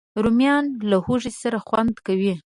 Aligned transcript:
رومیان 0.23 0.65
له 0.89 0.97
هوږې 1.05 1.31
سره 1.41 1.57
خوند 1.67 1.95
کوي 2.05 2.33